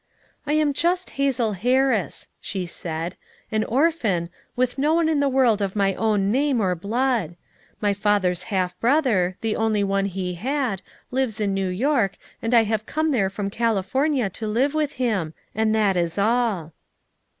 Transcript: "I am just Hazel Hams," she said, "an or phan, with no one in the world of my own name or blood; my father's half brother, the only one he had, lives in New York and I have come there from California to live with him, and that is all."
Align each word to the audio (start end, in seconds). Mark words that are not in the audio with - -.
"I 0.47 0.53
am 0.53 0.73
just 0.73 1.11
Hazel 1.11 1.53
Hams," 1.53 2.29
she 2.39 2.65
said, 2.65 3.15
"an 3.51 3.63
or 3.65 3.91
phan, 3.91 4.31
with 4.55 4.79
no 4.79 4.95
one 4.95 5.07
in 5.07 5.19
the 5.19 5.29
world 5.29 5.61
of 5.61 5.75
my 5.75 5.93
own 5.93 6.31
name 6.31 6.59
or 6.59 6.73
blood; 6.73 7.35
my 7.81 7.93
father's 7.93 8.45
half 8.45 8.75
brother, 8.79 9.37
the 9.41 9.55
only 9.55 9.83
one 9.83 10.05
he 10.05 10.33
had, 10.33 10.81
lives 11.11 11.39
in 11.39 11.53
New 11.53 11.69
York 11.69 12.17
and 12.41 12.55
I 12.55 12.63
have 12.63 12.87
come 12.87 13.11
there 13.11 13.29
from 13.29 13.51
California 13.51 14.27
to 14.31 14.47
live 14.47 14.73
with 14.73 14.93
him, 14.93 15.35
and 15.53 15.71
that 15.75 15.95
is 15.95 16.17
all." 16.17 16.73